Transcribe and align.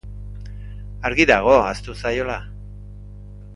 Argi 1.09 1.27
dago 1.33 1.53
ahaztu 1.57 1.97
zaiola. 2.01 2.41